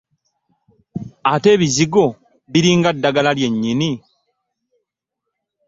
Ate 1.31 1.47
ebizigo 1.55 2.05
biringa 2.51 2.89
ddagala 2.95 3.31
lyennyini. 3.37 3.91